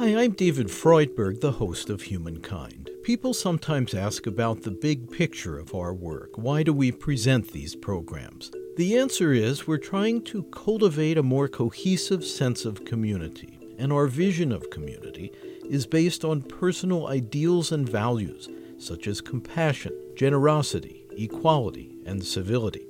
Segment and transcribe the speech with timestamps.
[0.00, 2.88] Hi, I'm David Freudberg, the host of Humankind.
[3.02, 6.38] People sometimes ask about the big picture of our work.
[6.38, 8.50] Why do we present these programs?
[8.78, 14.06] The answer is we're trying to cultivate a more cohesive sense of community, and our
[14.06, 15.32] vision of community
[15.68, 18.48] is based on personal ideals and values
[18.78, 22.86] such as compassion, generosity, equality, and civility.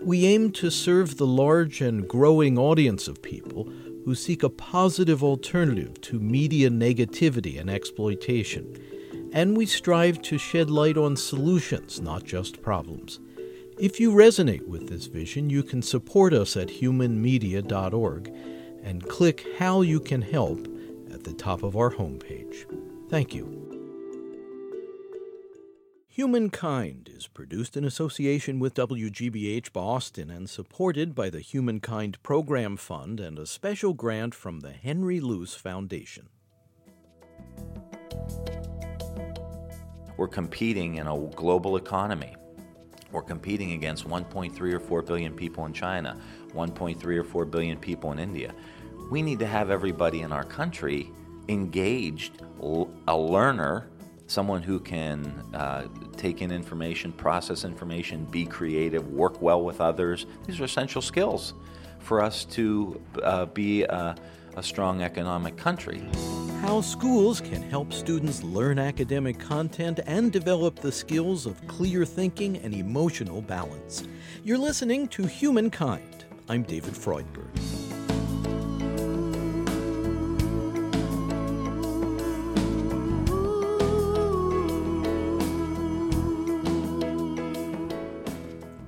[0.00, 3.72] We aim to serve the large and growing audience of people
[4.06, 8.80] who seek a positive alternative to media negativity and exploitation,
[9.32, 13.18] and we strive to shed light on solutions, not just problems.
[13.80, 18.32] If you resonate with this vision, you can support us at humanmedia.org
[18.84, 20.68] and click How You Can Help
[21.12, 22.64] at the top of our homepage.
[23.10, 23.65] Thank you.
[26.16, 33.20] Humankind is produced in association with WGBH Boston and supported by the Humankind Program Fund
[33.20, 36.30] and a special grant from the Henry Luce Foundation.
[40.16, 42.34] We're competing in a global economy.
[43.12, 46.18] We're competing against 1.3 or 4 billion people in China,
[46.54, 48.54] 1.3 or 4 billion people in India.
[49.10, 51.12] We need to have everybody in our country
[51.50, 52.40] engaged,
[53.06, 53.90] a learner
[54.26, 60.26] someone who can uh, take in information, process information, be creative, work well with others.
[60.46, 61.54] These are essential skills
[62.00, 64.16] for us to uh, be a,
[64.56, 66.02] a strong economic country.
[66.62, 72.56] How schools can help students learn academic content and develop the skills of clear thinking
[72.58, 74.04] and emotional balance.
[74.42, 76.24] You're listening to Humankind.
[76.48, 77.85] I'm David Freudberg.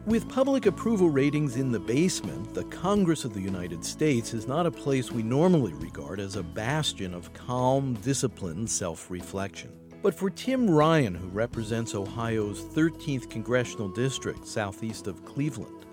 [0.09, 4.65] With public approval ratings in the basement, the Congress of the United States is not
[4.65, 9.71] a place we normally regard as a bastion of calm, disciplined self reflection.
[10.01, 15.85] But for Tim Ryan, who represents Ohio's 13th congressional district southeast of Cleveland,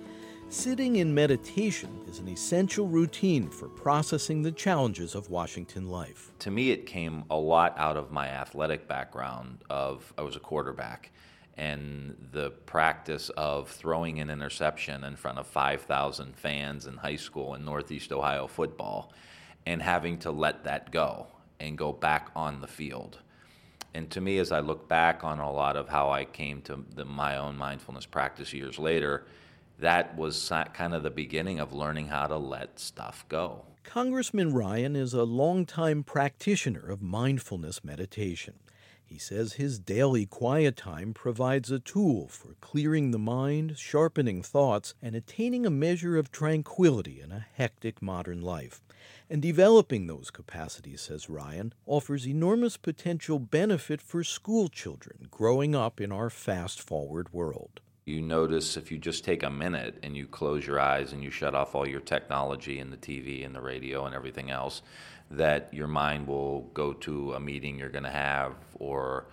[0.47, 6.31] sitting in meditation is an essential routine for processing the challenges of Washington life.
[6.39, 10.39] To me, it came a lot out of my athletic background of I was a
[10.39, 11.11] quarterback
[11.57, 17.53] and the practice of throwing an interception in front of 5,000 fans in high school
[17.55, 19.13] in Northeast Ohio football
[19.65, 21.27] and having to let that go
[21.59, 23.19] and go back on the field.
[23.93, 26.83] And to me, as I look back on a lot of how I came to
[26.93, 29.25] the, my own mindfulness practice years later,
[29.79, 33.63] that was kind of the beginning of learning how to let stuff go.
[33.83, 38.55] Congressman Ryan is a longtime practitioner of mindfulness meditation.
[39.07, 44.95] He says his daily quiet time provides a tool for clearing the mind, sharpening thoughts,
[45.01, 48.81] and attaining a measure of tranquility in a hectic modern life.
[49.29, 56.01] And developing those capacities, says Ryan, offers enormous potential benefit for school children growing up
[56.01, 57.81] in our fast forward world.
[58.05, 61.31] You notice if you just take a minute and you close your eyes and you
[61.31, 64.83] shut off all your technology and the TV and the radio and everything else,
[65.31, 69.25] that your mind will go to a meeting you're going to have or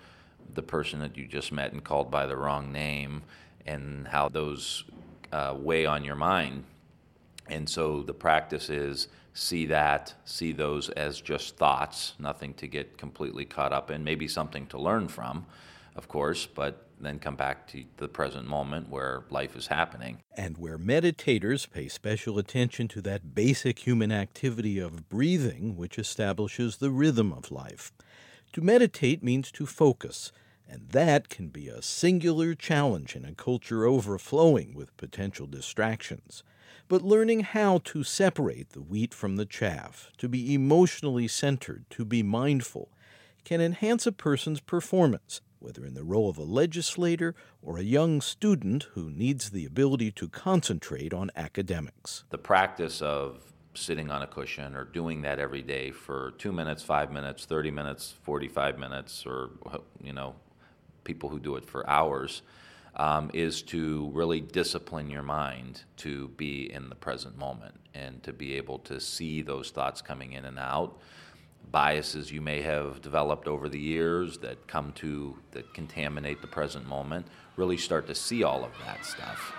[0.55, 3.23] the person that you just met and called by the wrong name
[3.67, 4.85] and how those
[5.33, 6.65] uh, weigh on your mind.
[7.49, 12.99] And so the practice is see that, see those as just thoughts, nothing to get
[12.99, 15.47] completely caught up in, maybe something to learn from,
[15.95, 20.23] of course, but then come back to the present moment where life is happening.
[20.37, 26.77] And where meditators pay special attention to that basic human activity of breathing, which establishes
[26.77, 27.93] the rhythm of life.
[28.53, 30.31] To meditate means to focus,
[30.69, 36.45] and that can be a singular challenge in a culture overflowing with potential distractions.
[36.89, 42.05] But learning how to separate the wheat from the chaff, to be emotionally centered, to
[42.05, 42.91] be mindful,
[43.45, 48.21] can enhance a person's performance whether in the role of a legislator or a young
[48.21, 52.25] student who needs the ability to concentrate on academics.
[52.31, 56.83] The practice of sitting on a cushion or doing that every day for two minutes,
[56.83, 59.51] five minutes, 30 minutes, 45 minutes, or,
[60.03, 60.35] you know,
[61.05, 62.43] people who do it for hours.
[62.95, 68.35] Um, is to really discipline your mind to be in the present moment and to
[68.35, 70.99] be able to see those thoughts coming in and out
[71.71, 76.87] biases you may have developed over the years that come to that contaminate the present
[76.87, 77.27] moment
[77.57, 79.53] really start to see all of that stuff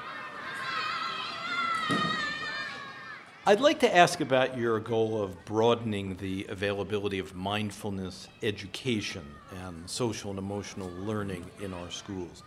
[3.45, 9.25] I'd like to ask about your goal of broadening the availability of mindfulness education
[9.65, 12.41] and social and emotional learning in our schools.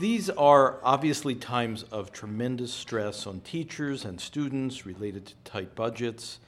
[0.00, 6.40] These are obviously times of tremendous stress on teachers and students related to tight budgets,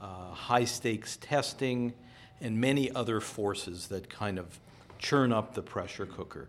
[0.00, 1.92] uh, high stakes testing,
[2.40, 4.58] and many other forces that kind of
[4.98, 6.48] churn up the pressure cooker.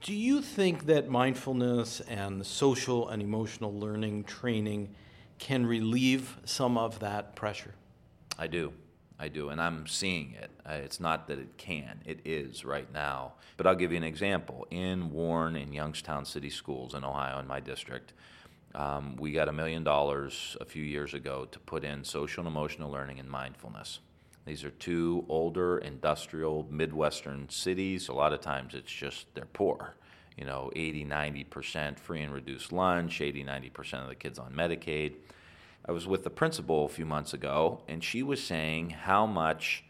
[0.00, 4.94] Do you think that mindfulness and social and emotional learning training
[5.38, 7.74] can relieve some of that pressure?
[8.38, 8.72] I do.
[9.20, 10.50] I do, and I'm seeing it.
[10.64, 13.32] It's not that it can, it is right now.
[13.56, 14.64] But I'll give you an example.
[14.70, 18.12] In Warren and Youngstown City Schools in Ohio, in my district,
[18.74, 22.48] um, we got a million dollars a few years ago to put in social and
[22.48, 24.00] emotional learning and mindfulness.
[24.46, 28.08] These are two older industrial Midwestern cities.
[28.08, 29.94] A lot of times it's just they're poor.
[30.36, 35.14] You know, 80, 90% free and reduced lunch, 80, 90% of the kids on Medicaid.
[35.84, 39.84] I was with the principal a few months ago, and she was saying how much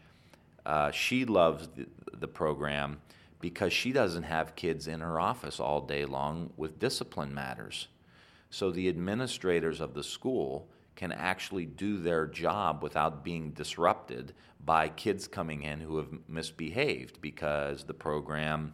[0.65, 1.85] uh, she loves the,
[2.17, 2.99] the program
[3.39, 7.87] because she doesn't have kids in her office all day long with discipline matters.
[8.49, 14.33] So the administrators of the school can actually do their job without being disrupted
[14.65, 18.73] by kids coming in who have misbehaved because the program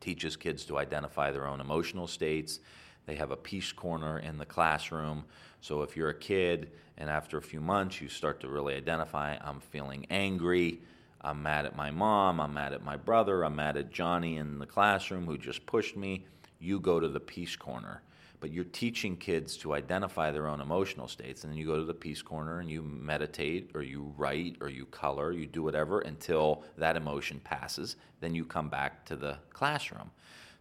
[0.00, 2.60] teaches kids to identify their own emotional states.
[3.06, 5.24] They have a peace corner in the classroom.
[5.60, 9.36] So if you're a kid and after a few months you start to really identify,
[9.40, 10.80] I'm feeling angry,
[11.22, 14.58] I'm mad at my mom, I'm mad at my brother, I'm mad at Johnny in
[14.58, 16.26] the classroom who just pushed me,
[16.58, 18.02] you go to the peace corner
[18.40, 21.44] but you're teaching kids to identify their own emotional states.
[21.44, 24.68] And then you go to the peace corner and you meditate or you write or
[24.68, 27.96] you color, you do whatever until that emotion passes.
[28.20, 30.10] Then you come back to the classroom.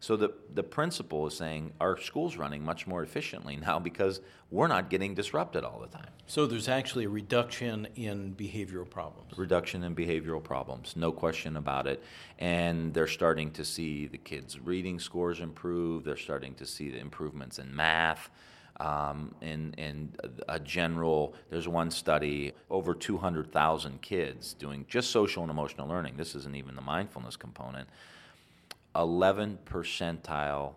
[0.01, 4.67] So the, the principal is saying our school's running much more efficiently now because we're
[4.67, 6.09] not getting disrupted all the time.
[6.25, 9.37] So there's actually a reduction in behavioral problems.
[9.37, 12.01] Reduction in behavioral problems, no question about it.
[12.37, 16.05] And they're starting to see the kids' reading scores improve.
[16.05, 18.29] They're starting to see the improvements in math.
[18.79, 20.13] Um, in, in
[20.47, 26.15] a general, there's one study, over 200,000 kids doing just social and emotional learning.
[26.15, 27.89] This isn't even the mindfulness component
[28.99, 30.75] 11 percentile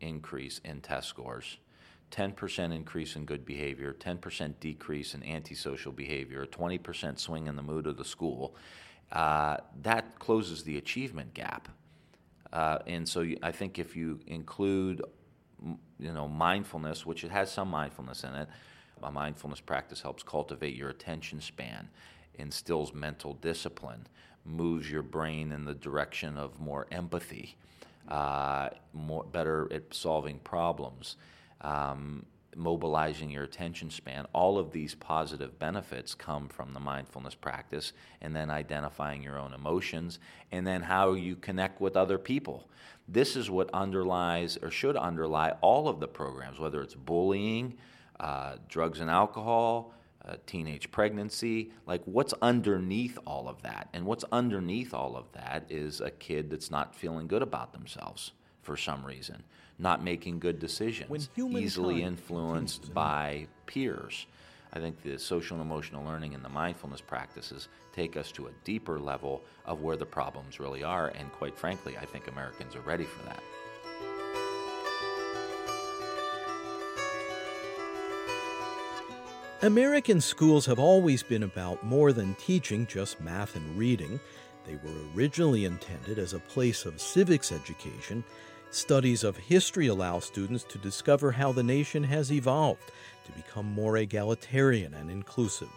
[0.00, 1.58] increase in test scores,
[2.10, 7.86] 10% increase in good behavior, 10% decrease in antisocial behavior, 20% swing in the mood
[7.86, 8.56] of the school.
[9.12, 11.68] Uh, that closes the achievement gap.
[12.52, 15.00] Uh, and so I think if you include,
[16.00, 18.48] you know, mindfulness, which it has some mindfulness in it,
[19.02, 21.88] a mindfulness practice helps cultivate your attention span,
[22.34, 24.06] instills mental discipline,
[24.44, 27.56] moves your brain in the direction of more empathy,
[28.08, 31.16] uh, more better at solving problems,
[31.60, 34.26] um, mobilizing your attention span.
[34.32, 39.54] All of these positive benefits come from the mindfulness practice, and then identifying your own
[39.54, 40.18] emotions,
[40.50, 42.68] and then how you connect with other people.
[43.08, 47.74] This is what underlies or should underlie all of the programs, whether it's bullying,
[48.20, 49.92] uh, drugs and alcohol
[50.26, 51.70] uh, teenage pregnancy.
[51.86, 53.88] Like, what's underneath all of that?
[53.92, 58.32] And what's underneath all of that is a kid that's not feeling good about themselves
[58.62, 59.42] for some reason,
[59.78, 64.26] not making good decisions, easily influenced by peers.
[64.72, 68.50] I think the social and emotional learning and the mindfulness practices take us to a
[68.64, 71.08] deeper level of where the problems really are.
[71.08, 73.42] And quite frankly, I think Americans are ready for that.
[79.62, 84.18] American schools have always been about more than teaching just math and reading.
[84.66, 88.24] They were originally intended as a place of civics education.
[88.70, 92.90] Studies of history allow students to discover how the nation has evolved
[93.24, 95.70] to become more egalitarian and inclusive.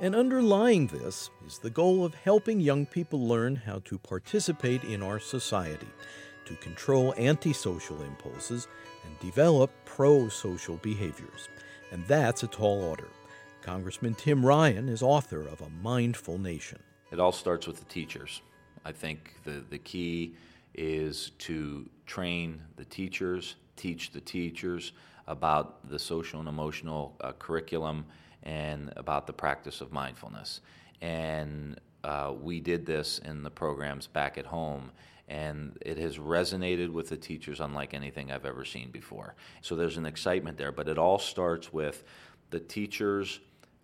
[0.00, 5.04] And underlying this is the goal of helping young people learn how to participate in
[5.04, 5.86] our society,
[6.46, 8.66] to control antisocial impulses,
[9.04, 11.48] and develop pro social behaviors.
[11.92, 13.06] And that's a tall order.
[13.62, 16.78] Congressman Tim Ryan is author of A Mindful Nation.
[17.12, 18.40] It all starts with the teachers.
[18.84, 20.34] I think the, the key
[20.74, 24.92] is to train the teachers, teach the teachers
[25.26, 28.06] about the social and emotional uh, curriculum
[28.42, 30.62] and about the practice of mindfulness.
[31.02, 34.90] And uh, we did this in the programs back at home,
[35.28, 39.34] and it has resonated with the teachers unlike anything I've ever seen before.
[39.60, 42.04] So there's an excitement there, but it all starts with
[42.48, 43.40] the teachers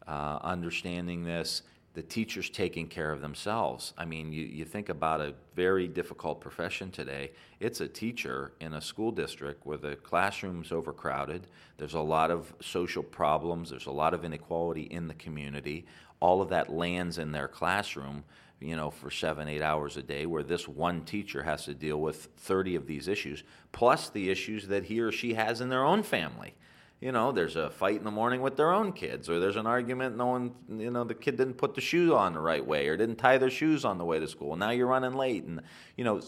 [0.06, 1.62] uh, understanding this,
[1.96, 3.94] the teachers taking care of themselves.
[3.96, 7.30] I mean, you, you think about a very difficult profession today.
[7.58, 11.46] It's a teacher in a school district where the classroom's overcrowded.
[11.78, 13.70] There's a lot of social problems.
[13.70, 15.86] There's a lot of inequality in the community.
[16.20, 18.24] All of that lands in their classroom,
[18.60, 22.02] you know, for seven, eight hours a day, where this one teacher has to deal
[22.02, 25.84] with 30 of these issues, plus the issues that he or she has in their
[25.84, 26.54] own family
[27.00, 29.66] you know, there's a fight in the morning with their own kids, or there's an
[29.66, 32.88] argument, no one, you know, the kid didn't put the shoe on the right way,
[32.88, 34.56] or didn't tie their shoes on the way to school.
[34.56, 35.60] Now you're running late, and
[35.96, 36.22] you know,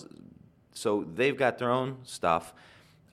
[0.75, 2.53] so they've got their own stuff.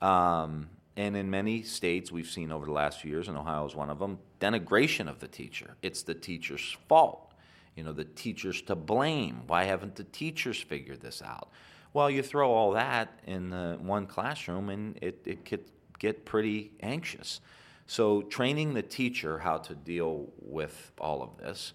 [0.01, 3.75] Um, and in many states, we've seen over the last few years, and Ohio is
[3.75, 5.75] one of them, denigration of the teacher.
[5.81, 7.33] It's the teacher's fault.
[7.75, 9.41] You know, the teacher's to blame.
[9.47, 11.49] Why haven't the teachers figured this out?
[11.93, 13.51] Well, you throw all that in
[13.85, 15.45] one classroom, and it, it
[15.99, 17.41] get pretty anxious.
[17.87, 21.73] So, training the teacher how to deal with all of this,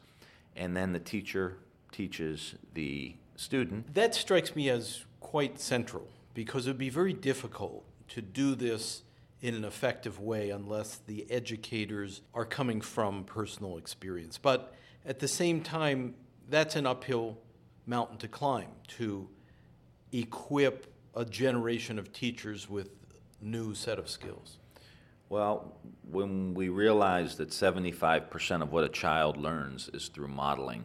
[0.56, 1.58] and then the teacher
[1.92, 3.94] teaches the student.
[3.94, 9.02] That strikes me as quite central because it would be very difficult to do this
[9.40, 14.36] in an effective way unless the educators are coming from personal experience.
[14.36, 14.74] But
[15.06, 16.14] at the same time,
[16.48, 17.38] that's an uphill
[17.86, 19.28] mountain to climb to
[20.12, 22.90] equip a generation of teachers with
[23.40, 24.58] new set of skills.
[25.28, 25.72] Well,
[26.10, 30.84] when we realize that 75% of what a child learns is through modeling,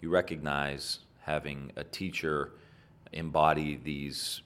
[0.00, 2.52] you recognize having a teacher
[3.12, 4.42] embody these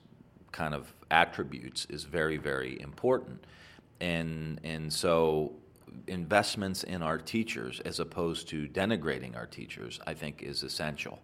[0.52, 3.44] kind of attributes is very, very important.
[4.00, 5.52] And, and so
[6.06, 11.18] investments in our teachers as opposed to denigrating our teachers, I think is essential.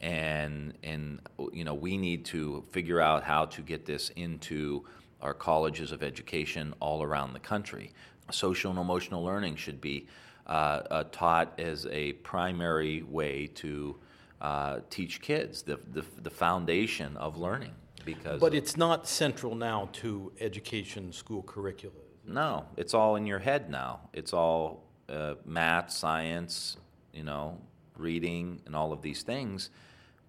[0.00, 1.20] And, and
[1.52, 4.84] you know, we need to figure out how to get this into
[5.22, 7.92] our colleges of education all around the country.
[8.30, 10.06] Social and emotional learning should be
[10.46, 13.96] uh, uh, taught as a primary way to
[14.40, 17.72] uh, teach kids the, the, the foundation of learning
[18.04, 21.94] because but it's not central now to education school curricula
[22.26, 24.00] no it's all in your head now.
[24.12, 26.76] It's all uh, math science
[27.12, 27.58] you know
[27.96, 29.70] reading and all of these things.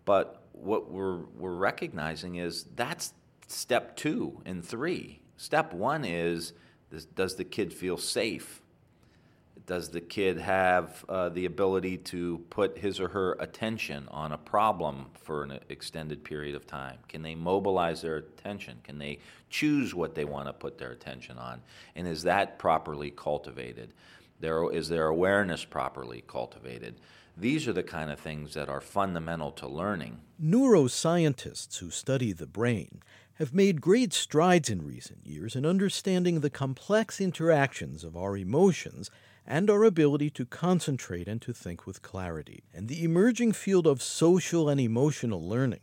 [0.05, 3.13] But what we're we're recognizing is that's
[3.53, 6.53] step two and three step one is
[7.15, 8.61] does the kid feel safe
[9.65, 14.37] does the kid have uh, the ability to put his or her attention on a
[14.37, 16.97] problem for an extended period of time?
[17.07, 18.79] Can they mobilize their attention?
[18.83, 19.19] Can they
[19.49, 21.61] choose what they want to put their attention on?
[21.95, 23.93] And is that properly cultivated?
[24.39, 26.95] There, is their awareness properly cultivated?
[27.35, 30.19] These are the kind of things that are fundamental to learning.
[30.41, 33.01] Neuroscientists who study the brain
[33.35, 39.09] have made great strides in recent years in understanding the complex interactions of our emotions
[39.47, 42.63] and our ability to concentrate and to think with clarity.
[42.73, 45.81] And the emerging field of social and emotional learning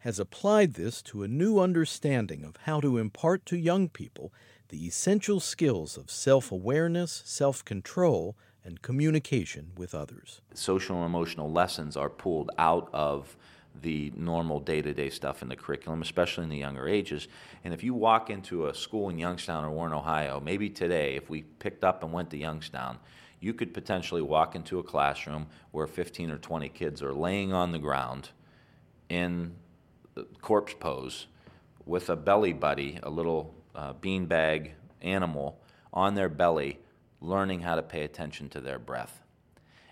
[0.00, 4.32] has applied this to a new understanding of how to impart to young people
[4.68, 10.40] the essential skills of self awareness, self control, and communication with others.
[10.54, 13.36] Social and emotional lessons are pulled out of
[13.80, 17.28] the normal day to day stuff in the curriculum, especially in the younger ages.
[17.64, 21.30] And if you walk into a school in Youngstown or Warren, Ohio, maybe today, if
[21.30, 22.98] we picked up and went to Youngstown,
[23.40, 27.72] you could potentially walk into a classroom where 15 or 20 kids are laying on
[27.72, 28.28] the ground
[29.08, 29.54] in
[30.40, 31.26] corpse pose
[31.86, 35.60] with a belly buddy, a little uh, beanbag animal
[35.92, 36.78] on their belly,
[37.22, 39.22] learning how to pay attention to their breath.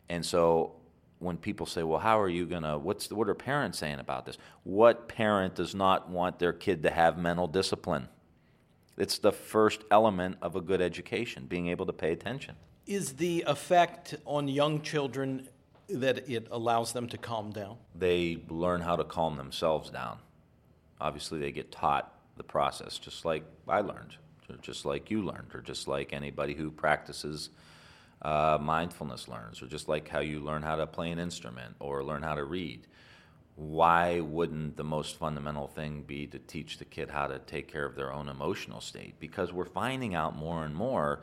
[0.08, 0.72] And so
[1.18, 2.78] when people say, "Well, how are you gonna?
[2.78, 6.82] What's the, what are parents saying about this?" What parent does not want their kid
[6.82, 8.08] to have mental discipline?
[8.96, 12.56] It's the first element of a good education, being able to pay attention.
[12.86, 15.48] Is the effect on young children
[15.88, 17.76] that it allows them to calm down?
[17.94, 20.18] They learn how to calm themselves down.
[21.00, 24.16] Obviously, they get taught the process, just like I learned,
[24.62, 27.50] just like you learned, or just like anybody who practices
[28.22, 32.04] uh, mindfulness learns, or just like how you learn how to play an instrument or
[32.04, 32.86] learn how to read.
[33.56, 37.84] Why wouldn't the most fundamental thing be to teach the kid how to take care
[37.84, 39.20] of their own emotional state?
[39.20, 41.20] Because we're finding out more and more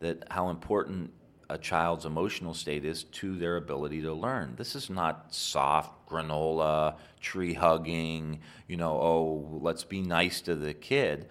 [0.00, 1.12] that how important
[1.50, 4.54] a child's emotional state is to their ability to learn.
[4.56, 10.72] This is not soft granola, tree hugging, you know, oh, let's be nice to the
[10.72, 11.28] kid.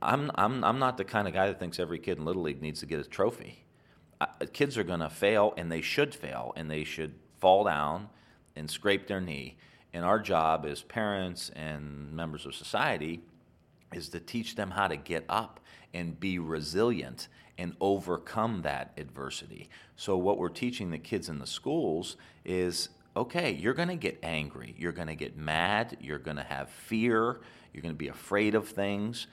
[0.00, 2.62] I'm, I'm, I'm not the kind of guy that thinks every kid in Little League
[2.62, 3.64] needs to get a trophy
[4.52, 8.08] kids are going to fail, and they should fail, and they should fall down
[8.56, 9.56] and scrape their knee.
[9.92, 13.22] And our job as parents and members of society
[13.92, 15.60] is to teach them how to get up
[15.94, 19.68] and be resilient and overcome that adversity.
[19.96, 24.18] So, what we're teaching the kids in the schools is okay, you're going to get
[24.22, 27.40] angry, you're going to get mad, you're going to have fear,
[27.72, 29.26] you're going to be afraid of things.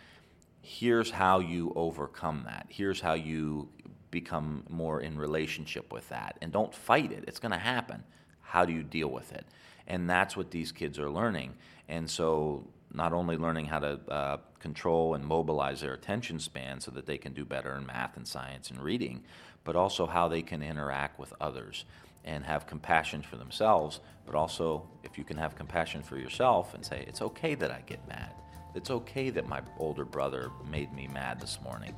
[0.68, 2.66] Here's how you overcome that.
[2.70, 3.70] Here's how you
[4.10, 6.38] become more in relationship with that.
[6.42, 8.04] And don't fight it, it's going to happen.
[8.42, 9.46] How do you deal with it?
[9.86, 11.54] And that's what these kids are learning.
[11.88, 16.90] And so not only learning how to uh, control and mobilize their attention span so
[16.92, 19.24] that they can do better in math and science and reading,
[19.64, 21.86] but also how they can interact with others
[22.24, 26.84] and have compassion for themselves, but also if you can have compassion for yourself and
[26.84, 28.32] say, it's okay that I get mad.
[28.76, 31.96] It's okay that my older brother made me mad this morning.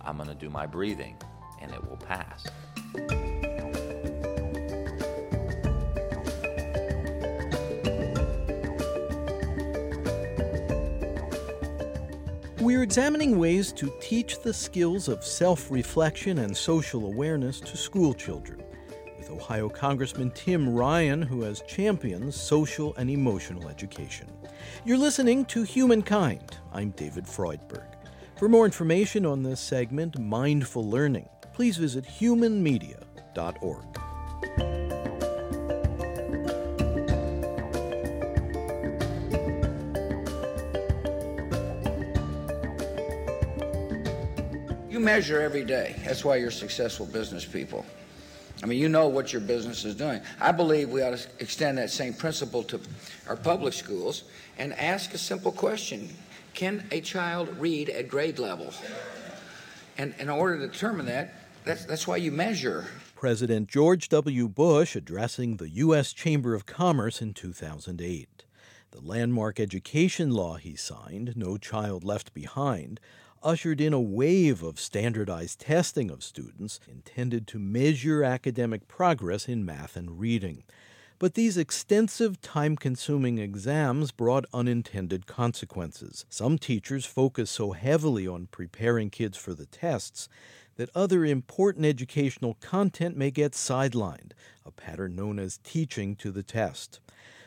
[0.00, 1.16] I'm going to do my breathing
[1.60, 2.44] and it will pass.
[12.60, 18.12] We're examining ways to teach the skills of self reflection and social awareness to school
[18.12, 18.62] children
[19.18, 24.28] with Ohio Congressman Tim Ryan, who has championed social and emotional education.
[24.84, 26.58] You're listening to Humankind.
[26.72, 27.86] I'm David Freudberg.
[28.38, 33.84] For more information on this segment, Mindful Learning, please visit humanmedia.org.
[44.90, 45.94] You measure every day.
[46.04, 47.86] That's why you're successful business people.
[48.62, 50.20] I mean, you know what your business is doing.
[50.40, 52.80] I believe we ought to extend that same principle to
[53.28, 54.24] our public schools
[54.56, 56.08] and ask a simple question
[56.54, 58.72] Can a child read at grade level?
[59.98, 62.86] And in order to determine that, that's, that's why you measure.
[63.16, 64.48] President George W.
[64.48, 66.12] Bush addressing the U.S.
[66.12, 68.44] Chamber of Commerce in 2008.
[68.90, 73.00] The landmark education law he signed, No Child Left Behind,
[73.42, 79.64] ushered in a wave of standardized testing of students intended to measure academic progress in
[79.64, 80.64] math and reading.
[81.18, 86.24] But these extensive, time consuming exams brought unintended consequences.
[86.28, 90.28] Some teachers focus so heavily on preparing kids for the tests
[90.76, 94.32] that other important educational content may get sidelined,
[94.66, 96.98] a pattern known as teaching to the test.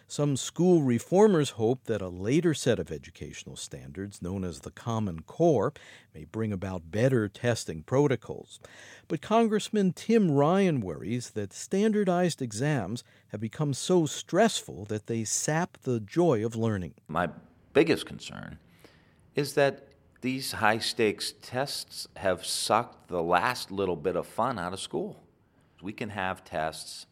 [0.07, 5.21] Some school reformers hope that a later set of educational standards, known as the Common
[5.21, 5.74] Core,
[6.13, 8.59] may bring about better testing protocols.
[9.07, 15.79] But Congressman Tim Ryan worries that standardized exams have become so stressful that they sap
[15.81, 16.94] the joy of learning.
[17.07, 17.29] My
[17.74, 18.59] biggest concern
[19.33, 19.87] is that
[20.22, 25.24] these high stakes tests have sucked the last little bit of fun out of school.
[25.81, 27.07] We can have tests.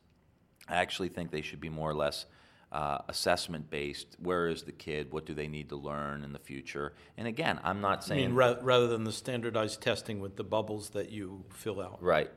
[0.69, 2.27] I actually think they should be more or less
[2.73, 4.17] uh, assessment based.
[4.19, 5.11] Where is the kid?
[5.11, 6.93] What do they need to learn in the future?
[7.17, 8.23] And again, I'm not saying.
[8.23, 12.01] I mean, ra- rather than the standardized testing with the bubbles that you fill out.
[12.01, 12.31] Right,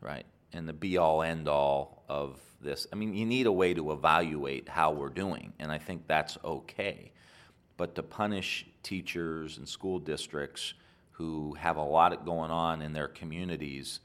[0.00, 0.24] right.
[0.52, 2.86] And the be all end all of this.
[2.92, 6.38] I mean, you need a way to evaluate how we're doing, and I think that's
[6.44, 7.10] okay.
[7.76, 10.74] But to punish teachers and school districts
[11.12, 14.00] who have a lot going on in their communities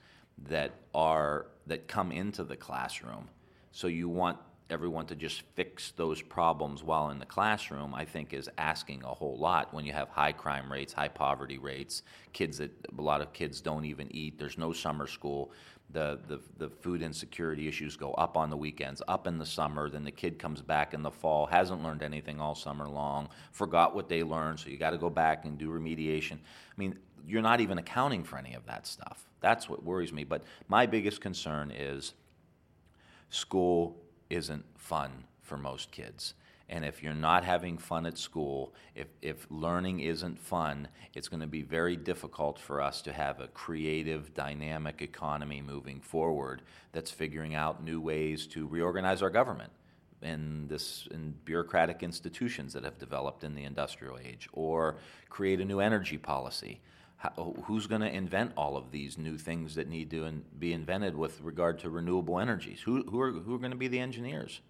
[0.50, 3.30] that are that come into the classroom,
[3.72, 4.38] so you want
[4.70, 9.14] everyone to just fix those problems while in the classroom, I think is asking a
[9.14, 13.22] whole lot when you have high crime rates, high poverty rates, kids that a lot
[13.22, 15.52] of kids don't even eat, there's no summer school.
[15.92, 19.88] The, the, the food insecurity issues go up on the weekends, up in the summer,
[19.88, 23.94] then the kid comes back in the fall, hasn't learned anything all summer long, forgot
[23.94, 26.34] what they learned, so you got to go back and do remediation.
[26.34, 26.98] I mean,
[27.28, 29.26] you're not even accounting for any of that stuff.
[29.42, 30.24] That's what worries me.
[30.24, 32.14] But my biggest concern is
[33.30, 33.96] school
[34.30, 36.34] isn't fun for most kids.
[36.68, 41.42] And if you're not having fun at school, if, if learning isn't fun, it's going
[41.42, 47.12] to be very difficult for us to have a creative, dynamic economy moving forward that's
[47.12, 49.72] figuring out new ways to reorganize our government
[50.24, 54.96] in this in bureaucratic institutions that have developed in the industrial age, or
[55.30, 56.82] create a new energy policy.
[57.26, 60.74] How, who's going to invent all of these new things that need to in, be
[60.74, 62.82] invented with regard to renewable energies?
[62.82, 64.62] Who, who are, who are going to be the engineers?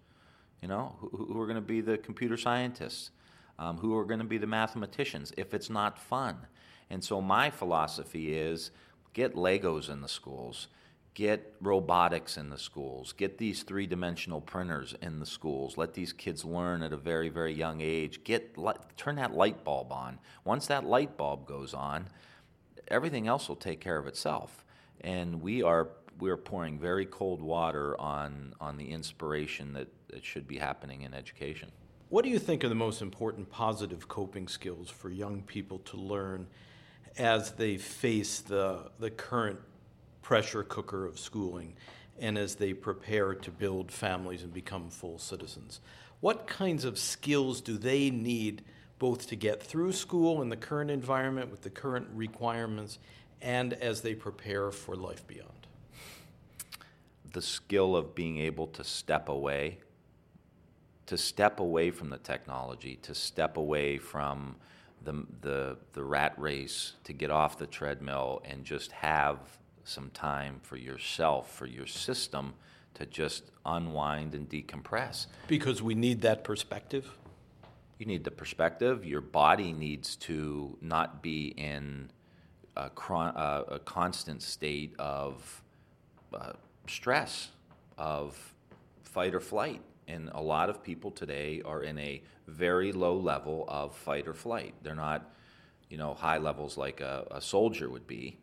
[0.62, 3.10] You know, who, who are going to be the computer scientists?
[3.58, 6.36] Um, who are going to be the mathematicians if it's not fun?
[6.88, 8.70] And so my philosophy is
[9.12, 10.68] get Legos in the schools,
[11.14, 16.12] get robotics in the schools, get these three dimensional printers in the schools, let these
[16.12, 18.56] kids learn at a very, very young age, get
[18.96, 20.18] turn that light bulb on.
[20.44, 22.06] Once that light bulb goes on,
[22.88, 24.64] everything else will take care of itself.
[25.00, 30.46] And we are we're pouring very cold water on on the inspiration that, that should
[30.48, 31.70] be happening in education.
[32.08, 35.96] What do you think are the most important positive coping skills for young people to
[35.96, 36.46] learn
[37.18, 39.60] as they face the the current
[40.22, 41.74] pressure cooker of schooling
[42.18, 45.80] and as they prepare to build families and become full citizens?
[46.20, 48.62] What kinds of skills do they need
[48.98, 52.98] both to get through school in the current environment with the current requirements
[53.42, 55.50] and as they prepare for life beyond?
[57.32, 59.78] The skill of being able to step away
[61.06, 64.56] to step away from the technology, to step away from
[65.04, 69.38] the, the, the rat race, to get off the treadmill and just have
[69.84, 72.54] some time for yourself, for your system
[72.94, 75.26] to just unwind and decompress.
[75.46, 77.08] Because we need that perspective?
[77.98, 79.06] You need the perspective.
[79.06, 82.10] Your body needs to not be in
[82.76, 85.62] a, uh, a constant state of
[86.34, 86.52] uh,
[86.86, 87.48] stress,
[87.96, 88.54] of
[89.02, 89.80] fight or flight.
[90.08, 94.34] And a lot of people today are in a very low level of fight or
[94.34, 94.74] flight.
[94.82, 95.30] They're not,
[95.88, 98.36] you know, high levels like a, a soldier would be,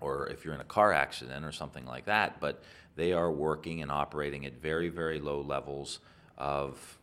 [0.00, 2.62] or if you're in a car accident or something like that, but
[2.96, 6.00] they are working and operating at very, very low levels
[6.38, 6.98] of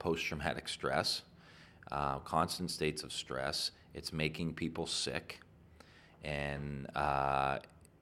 [0.00, 1.22] post traumatic stress,
[1.92, 3.70] uh, constant states of stress.
[3.94, 5.40] It's making people sick.
[6.24, 7.58] And, uh,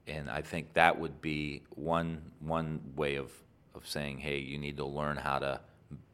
[0.06, 3.30] and I think that would be one, one way of,
[3.74, 5.60] of saying, hey, you need to learn how to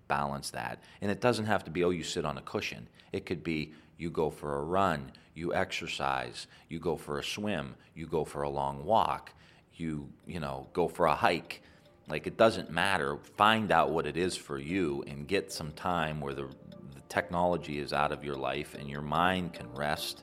[0.09, 0.83] balance that.
[1.01, 2.89] And it doesn't have to be, oh, you sit on a cushion.
[3.13, 7.75] It could be you go for a run, you exercise, you go for a swim,
[7.95, 9.33] you go for a long walk,
[9.75, 11.63] you, you know, go for a hike.
[12.09, 13.17] Like it doesn't matter.
[13.37, 16.49] Find out what it is for you and get some time where the,
[16.95, 20.23] the technology is out of your life and your mind can rest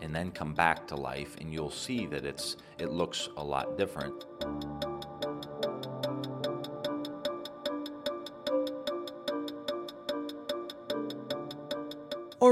[0.00, 3.78] and then come back to life and you'll see that it's it looks a lot
[3.78, 4.24] different.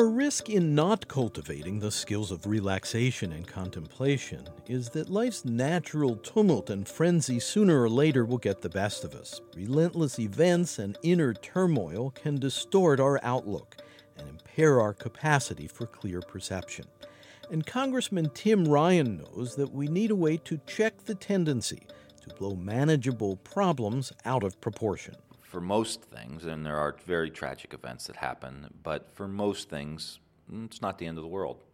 [0.00, 6.16] Our risk in not cultivating the skills of relaxation and contemplation is that life's natural
[6.16, 9.42] tumult and frenzy sooner or later will get the best of us.
[9.54, 13.76] Relentless events and inner turmoil can distort our outlook
[14.16, 16.86] and impair our capacity for clear perception.
[17.50, 21.86] And Congressman Tim Ryan knows that we need a way to check the tendency
[22.22, 25.16] to blow manageable problems out of proportion
[25.50, 30.20] for most things, and there are very tragic events that happen, but for most things,
[30.50, 31.64] mm, it's not the end of the world.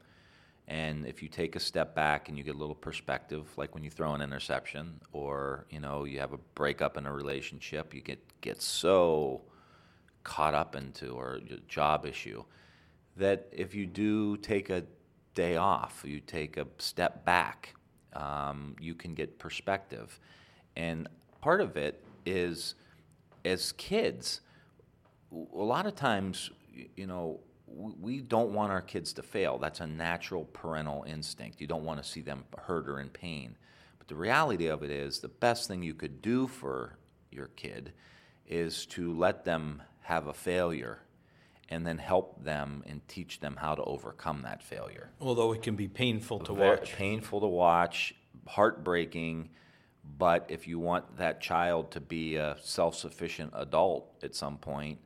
[0.67, 3.85] And if you take a step back and you get a little perspective, like when
[3.85, 8.01] you throw an interception, or you know you have a breakup in a relationship, you
[8.01, 9.43] get get so
[10.25, 12.43] caught up into or job issue
[13.17, 14.85] that if you do take a
[15.35, 17.75] day off, you take a step back,
[18.15, 20.19] um, you can get perspective.
[20.77, 21.09] And
[21.43, 22.75] part of it is
[23.47, 24.41] as kids,
[25.33, 26.51] a lot of times,
[26.97, 29.59] you know, we don't want our kids to fail.
[29.59, 31.61] That's a natural parental instinct.
[31.61, 33.57] You don't want to see them hurt or in pain.
[33.99, 36.99] But the reality of it is, the best thing you could do for
[37.31, 37.93] your kid
[38.47, 41.01] is to let them have a failure
[41.69, 45.11] and then help them and teach them how to overcome that failure.
[45.21, 46.93] Although it can be painful to Very watch.
[46.93, 48.15] Painful to watch,
[48.47, 49.51] heartbreaking
[50.19, 54.99] but if you want that child to be a self sufficient adult at some point,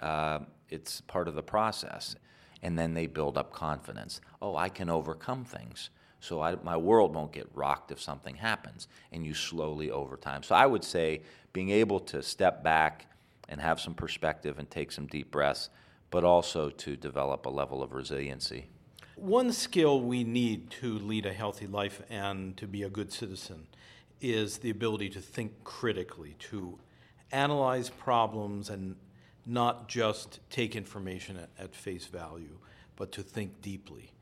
[0.00, 2.16] uh, it's part of the process.
[2.62, 4.20] And then they build up confidence.
[4.40, 5.90] Oh, I can overcome things.
[6.20, 8.86] So I, my world won't get rocked if something happens.
[9.10, 10.42] And you slowly over time.
[10.42, 13.06] So I would say being able to step back
[13.48, 15.70] and have some perspective and take some deep breaths,
[16.10, 18.66] but also to develop a level of resiliency.
[19.16, 23.66] One skill we need to lead a healthy life and to be a good citizen
[24.22, 26.78] is the ability to think critically, to
[27.32, 28.96] analyze problems and
[29.44, 32.58] not just take information at, at, face value,
[32.96, 34.12] but to think deeply.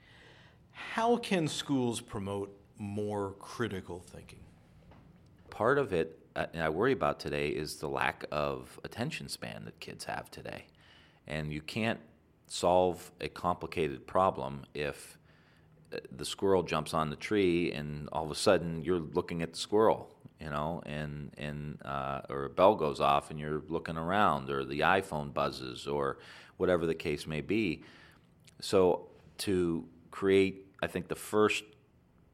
[0.73, 4.41] How can schools promote more critical thinking?
[5.51, 9.79] Part of it, uh, I worry about today, is the lack of attention span that
[9.81, 10.65] kids have today.
[11.27, 12.01] And you can't
[12.47, 15.19] solve a complicated problem if
[16.11, 19.59] the squirrel jumps on the tree, and all of a sudden you're looking at the
[19.59, 24.51] squirrel, you know, and and uh, or a bell goes off and you're looking around,
[24.51, 26.19] or the iPhone buzzes, or
[26.57, 27.83] whatever the case may be.
[28.61, 31.65] So to create, I think the first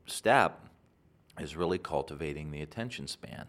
[0.07, 0.69] step
[1.41, 3.47] is really cultivating the attention span.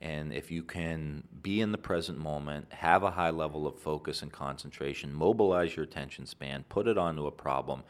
[0.00, 4.20] And if you can be in the present moment, have a high level of focus
[4.22, 7.84] and concentration, mobilize your attention span, put it onto a problem,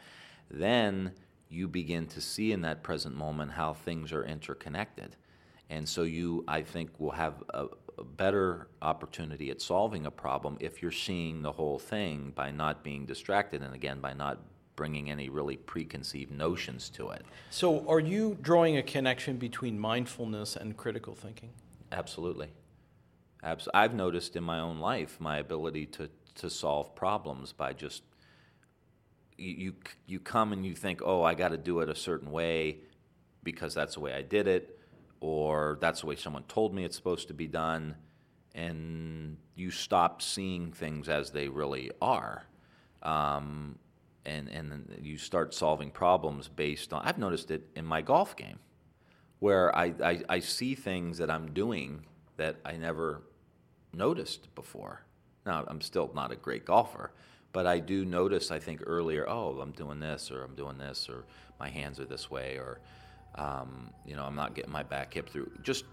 [0.49, 1.13] then
[1.53, 5.15] you begin to see in that present moment how things are interconnected.
[5.69, 10.57] And so you, I think, will have a, a, better opportunity at solving a problem
[10.59, 14.39] if you're seeing the whole thing by not being distracted and again by not
[14.75, 17.23] bringing any really preconceived notions to it.
[17.51, 21.51] So, are you drawing a connection between mindfulness and critical thinking?
[21.91, 22.49] Absolutely.
[23.43, 28.03] Abs- I've noticed in my own life my ability to, to solve problems by just
[29.37, 29.73] you
[30.05, 32.77] you come and you think, oh, I got to do it a certain way
[33.43, 34.79] because that's the way I did it,
[35.19, 37.95] or that's the way someone told me it's supposed to be done,
[38.55, 42.45] and you stop seeing things as they really are.
[43.01, 43.77] Um,
[44.25, 47.01] and, and you start solving problems based on.
[47.03, 48.59] I've noticed it in my golf game,
[49.39, 52.05] where I, I, I see things that I'm doing
[52.37, 53.23] that I never
[53.93, 55.01] noticed before.
[55.45, 57.11] Now, I'm still not a great golfer,
[57.53, 61.07] but I do notice, I think, earlier, oh, I'm doing this, or I'm doing this,
[61.07, 61.23] or
[61.59, 62.79] my hands are this way, or,
[63.35, 65.51] um, you know, I'm not getting my back hip through.
[65.61, 65.85] Just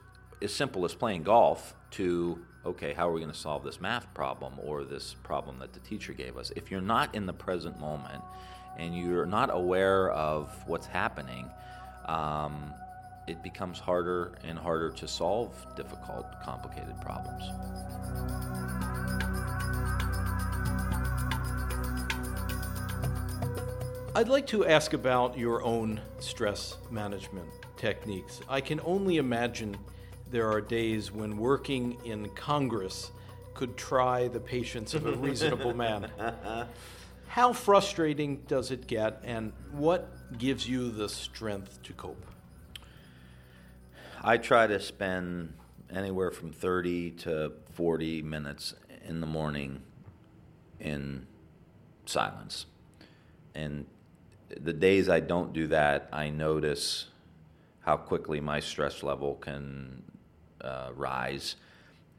[0.43, 4.13] as simple as playing golf to, okay, how are we going to solve this math
[4.15, 6.51] problem or this problem that the teacher gave us?
[6.57, 8.23] If you're not in the present moment
[8.79, 11.51] and you're not aware of what's happening,
[12.07, 12.73] um,
[13.27, 17.45] it becomes harder and harder to solve difficult, complicated problems.
[24.13, 28.41] I'd like to ask about your own stress management techniques.
[28.49, 29.77] I can only imagine
[30.33, 33.13] there are days when working in Congress
[33.55, 36.11] could try the patience of a reasonable man.
[37.29, 42.27] How frustrating does it get, and what gives you the strength to cope?
[44.23, 45.55] I try to spend
[45.89, 48.75] anywhere from 30 to 40 minutes
[49.07, 49.83] in the morning
[50.81, 51.29] in
[52.07, 52.67] silence.
[53.55, 53.87] And
[54.61, 57.07] the days I don't do that, I notice
[57.81, 60.03] how quickly my stress level can
[60.61, 61.57] uh, rise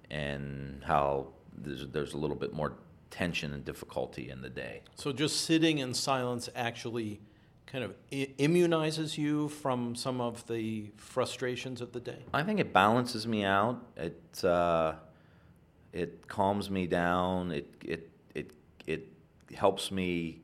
[0.10, 2.74] and how there's, there's a little bit more
[3.10, 4.82] tension and difficulty in the day.
[4.96, 7.22] So just sitting in silence actually
[7.72, 12.26] kind of immunizes you from some of the frustrations of the day?
[12.34, 13.82] I think it balances me out.
[13.96, 14.94] It uh,
[15.94, 17.52] it calms me down.
[17.52, 18.52] It it it
[18.88, 19.08] it
[19.56, 20.41] helps me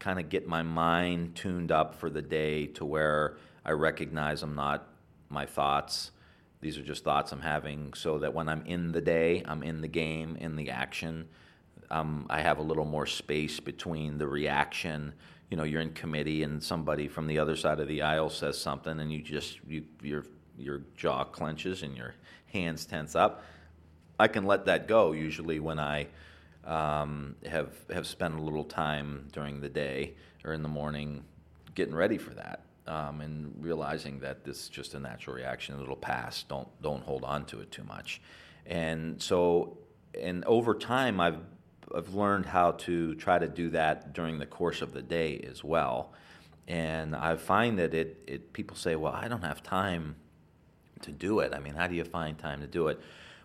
[0.00, 4.56] kind of get my mind tuned up for the day to where I recognize I'm
[4.56, 4.88] not
[5.28, 6.10] my thoughts.
[6.62, 9.80] These are just thoughts I'm having, so that when I'm in the day, I'm in
[9.80, 11.28] the game, in the action.
[11.90, 15.12] Um, I have a little more space between the reaction.
[15.50, 18.58] You know, you're in committee and somebody from the other side of the aisle says
[18.58, 20.24] something, and you just you, your
[20.58, 22.14] your jaw clenches and your
[22.52, 23.42] hands tense up.
[24.18, 26.08] I can let that go usually when I
[26.64, 31.24] um, have have spent a little time during the day or in the morning
[31.74, 35.80] getting ready for that um, and realizing that this is just a natural reaction.
[35.80, 36.42] It'll pass.
[36.42, 38.20] Don't don't hold on to it too much.
[38.66, 39.78] And so,
[40.20, 41.38] and over time, I've
[41.94, 45.64] I've learned how to try to do that during the course of the day as
[45.64, 46.12] well.
[46.68, 50.14] And I find that it, it people say, well, I don't have time
[51.02, 51.52] to do it.
[51.52, 53.00] I mean, how do you find time to do it?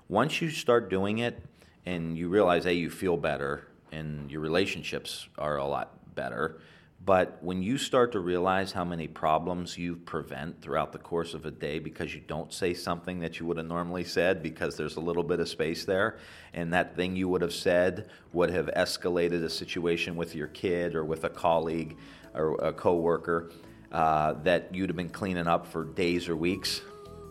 [0.08, 1.41] Once you start doing it,
[1.86, 6.60] and you realize, hey, you feel better and your relationships are a lot better.
[7.06, 11.45] But when you start to realize how many problems you prevent throughout the course of
[11.45, 14.95] a day because you don't say something that you would have normally said because there's
[14.95, 16.17] a little bit of space there,
[16.56, 20.95] and that thing you would have said would have escalated a situation with your kid
[20.95, 21.95] or with a colleague
[22.34, 23.52] or a coworker
[23.91, 26.82] uh, that you'd have been cleaning up for days or weeks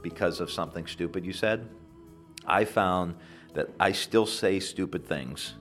[0.03, 1.69] because of something stupid you said.
[2.47, 3.17] I found
[3.55, 5.55] that I still say stupid things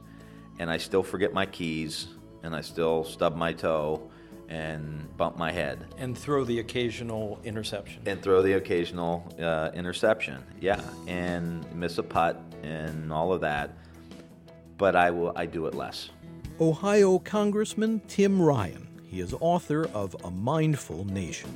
[0.60, 2.08] and I still forget my keys
[2.44, 4.10] and I still stub my toe
[4.50, 5.88] and bump my head.
[5.98, 8.02] And throw the occasional interception.
[8.06, 13.72] And throw the occasional uh, interception, yeah, and miss a putt and all of that.
[14.78, 15.32] But I will.
[15.36, 16.10] I do it less.
[16.60, 18.88] Ohio Congressman Tim Ryan.
[19.06, 21.50] He is author of A Mindful Nation.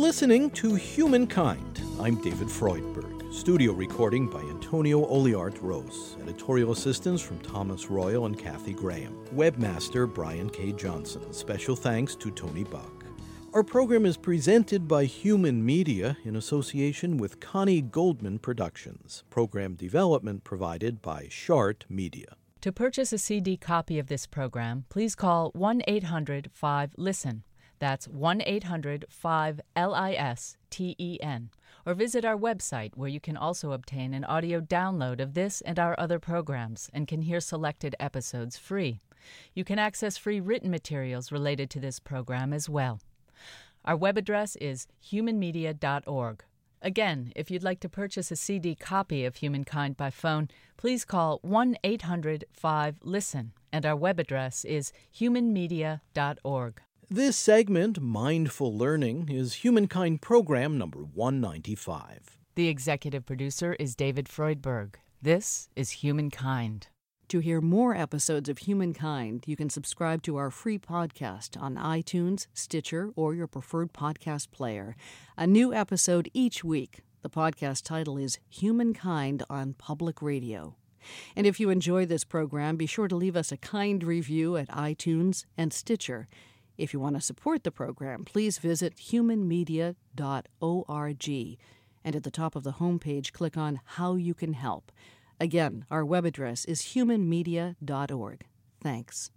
[0.00, 1.82] Listening to Humankind.
[2.00, 3.34] I'm David Freudberg.
[3.34, 6.16] Studio recording by Antonio Oliart Rose.
[6.22, 9.12] Editorial assistance from Thomas Royal and Kathy Graham.
[9.34, 10.72] Webmaster Brian K.
[10.72, 11.34] Johnson.
[11.34, 13.04] Special thanks to Tony Buck.
[13.52, 19.24] Our program is presented by Human Media in association with Connie Goldman Productions.
[19.28, 22.36] Program development provided by Shart Media.
[22.62, 27.42] To purchase a CD copy of this program, please call 1 800 5 LISTEN.
[27.80, 31.50] That's 1 800 5 L I S T E N.
[31.86, 35.78] Or visit our website where you can also obtain an audio download of this and
[35.78, 39.00] our other programs and can hear selected episodes free.
[39.54, 43.00] You can access free written materials related to this program as well.
[43.86, 46.44] Our web address is humanmedia.org.
[46.82, 51.38] Again, if you'd like to purchase a CD copy of Humankind by phone, please call
[51.42, 56.80] 1 800 5 LISTEN, and our web address is humanmedia.org.
[57.12, 62.38] This segment, Mindful Learning, is Humankind Program number 195.
[62.54, 64.94] The executive producer is David Freudberg.
[65.20, 66.86] This is Humankind.
[67.26, 72.46] To hear more episodes of Humankind, you can subscribe to our free podcast on iTunes,
[72.54, 74.94] Stitcher, or your preferred podcast player.
[75.36, 77.00] A new episode each week.
[77.22, 80.76] The podcast title is Humankind on Public Radio.
[81.34, 84.68] And if you enjoy this program, be sure to leave us a kind review at
[84.68, 86.28] iTunes and Stitcher.
[86.80, 91.58] If you want to support the program, please visit humanmedia.org.
[92.02, 94.90] And at the top of the homepage, click on How You Can Help.
[95.38, 98.46] Again, our web address is humanmedia.org.
[98.82, 99.30] Thanks.